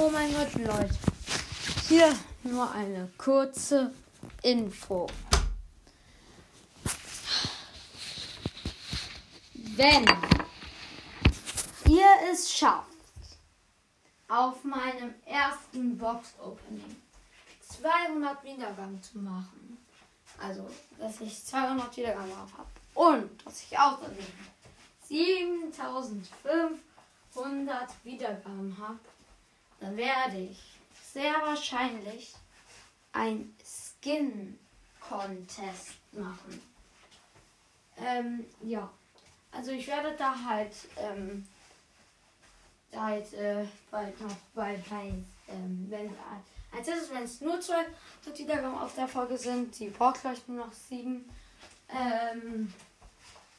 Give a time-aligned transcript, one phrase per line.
[0.00, 0.94] Oh mein Gott, Leute.
[1.88, 3.92] Hier nur eine kurze
[4.44, 5.08] Info.
[9.54, 10.04] Wenn
[11.88, 12.86] ihr es schafft,
[14.28, 16.94] auf meinem ersten Box-Opening
[17.68, 19.84] 200 Wiedergaben zu machen,
[20.40, 24.26] also dass ich 200 Wiedergaben habe und dass ich außerdem
[25.08, 29.00] 7500 Wiedergaben habe,
[29.80, 30.60] dann werde ich
[31.12, 32.34] sehr wahrscheinlich
[33.12, 36.62] ein Skin-Contest machen.
[37.96, 38.88] Ähm, ja.
[39.50, 41.48] Also ich werde da halt, ähm,
[42.94, 44.84] halt, äh, bald noch, bald,
[45.48, 46.14] ähm, wenn,
[46.76, 47.86] als erstes, wenn es nur zwei
[48.36, 51.28] Wiedergaben auf der Folge sind, die braucht gleich nur noch sieben,
[51.88, 52.72] ähm,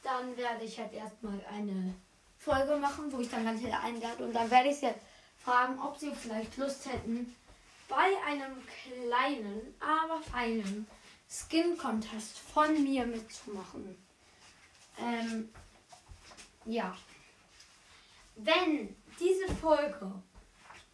[0.04, 1.96] dann werde ich halt erstmal eine
[2.38, 4.94] Folge machen, wo ich dann ganz viele einlade und dann werde ich sie
[5.43, 7.35] fragen, ob sie vielleicht Lust hätten,
[7.88, 10.87] bei einem kleinen, aber feinen
[11.29, 13.98] Skin-Contest von mir mitzumachen.
[14.99, 15.49] Ähm,
[16.65, 16.96] ja.
[18.35, 20.12] Wenn diese Folge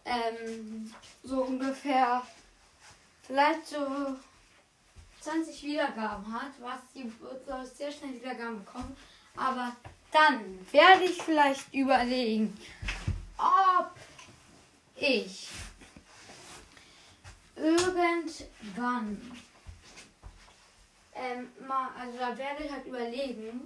[0.05, 0.93] ähm,
[1.23, 2.25] so ungefähr
[3.23, 4.15] vielleicht so
[5.21, 8.95] 20 Wiedergaben hat, was wird sehr schnell Wiedergaben bekommen,
[9.35, 9.75] aber
[10.11, 12.55] dann werde ich vielleicht überlegen,
[13.37, 13.94] ob
[14.95, 15.49] ich
[17.55, 19.21] irgendwann
[21.15, 23.61] ähm, mal, also da werde ich halt überlegen,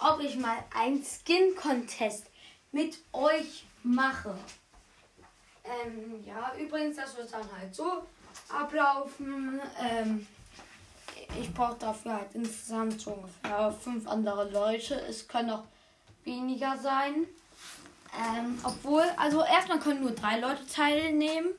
[0.00, 2.26] ob ich mal ein Skin-Contest
[2.72, 4.36] mit euch mache.
[5.64, 8.06] Ähm, ja, übrigens, das wird dann halt so
[8.48, 9.60] ablaufen.
[9.80, 10.26] Ähm,
[11.38, 14.94] ich brauche dafür halt insgesamt so ungefähr fünf andere Leute.
[14.94, 15.64] Es können auch
[16.24, 17.26] weniger sein.
[18.16, 21.50] Ähm, obwohl, also erstmal können nur drei Leute teilnehmen.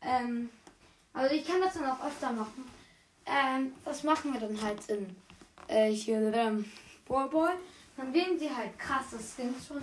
[0.00, 0.50] Ähm,
[1.12, 2.70] also ich kann das dann auch öfter machen.
[3.26, 5.16] Ähm, das machen wir dann halt in
[5.68, 6.64] äh, hier ähm,
[7.08, 7.50] Ballboy.
[7.96, 9.82] Dann wählen sie halt krasse Skins von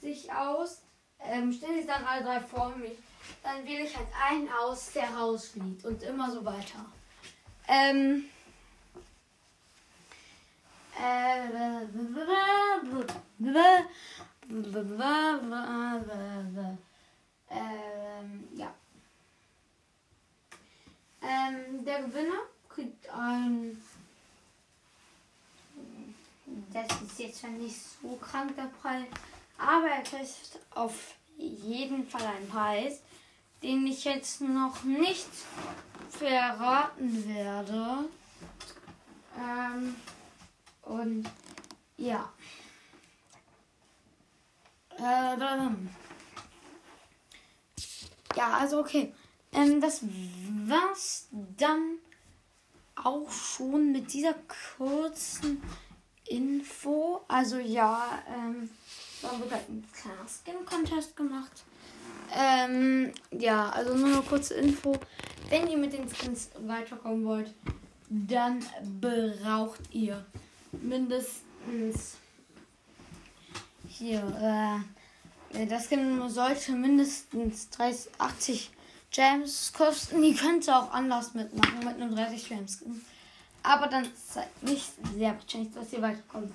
[0.00, 0.82] sich aus.
[1.20, 2.96] Ähm, stellen sie dann alle drei vor mich.
[3.42, 6.84] Dann wähle ich halt einen aus, der rausfliegt und immer so weiter.
[7.68, 8.24] Ähm,
[17.50, 18.74] ähm, ja.
[21.22, 23.82] Ähm, der Gewinner kriegt ein.
[26.72, 29.06] Das ist jetzt schon nicht so krank der Preis,
[29.58, 33.00] aber er kriegt auf jeden Fall einen Preis,
[33.62, 35.28] den ich jetzt noch nicht
[36.10, 38.08] verraten werde.
[39.38, 39.96] Ähm,
[40.82, 41.28] und
[41.96, 42.32] ja.
[45.00, 45.36] Äh,
[48.36, 49.12] ja, also okay.
[49.52, 50.02] Ähm, das
[50.66, 51.98] war's dann
[52.94, 54.34] auch schon mit dieser
[54.76, 55.62] kurzen
[56.28, 57.22] Info.
[57.28, 58.70] Also ja, ähm,
[59.22, 61.64] dann wird halt ein kleiner Skin-Contest gemacht.
[62.32, 64.96] Ähm, ja, also nur eine kurze Info.
[65.48, 67.52] Wenn ihr mit den Skins weiterkommen wollt,
[68.08, 68.64] dann
[69.00, 70.24] braucht ihr
[70.72, 72.16] mindestens
[74.00, 74.82] hier,
[75.52, 78.70] äh, das Skin sollte mindestens 30, 80
[79.10, 80.22] Gems kosten.
[80.22, 82.82] Die könnt ihr auch anders mitmachen mit einem 30 Gems.
[83.62, 86.54] Aber dann seid nicht sehr wahrscheinlich, dass ihr weiterkommt.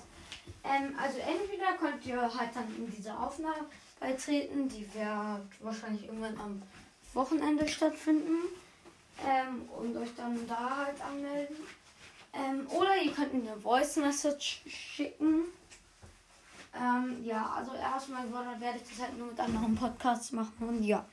[0.64, 3.66] Ähm, also entweder könnt ihr halt dann in diese Aufnahme
[4.00, 6.62] beitreten, die wird wahrscheinlich irgendwann am
[7.14, 8.38] Wochenende stattfinden.
[9.26, 11.56] Ähm, und euch dann da halt anmelden.
[12.34, 15.46] Ähm, oder ihr könnt eine Voice Message schicken.
[16.78, 21.06] Ähm, ja, also erstmal werde ich das halt nur mit anderen Podcasts machen und ja.